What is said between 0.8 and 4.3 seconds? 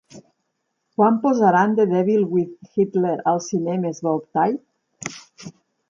Quan posaran The Devil with Hitler als cinemes Bow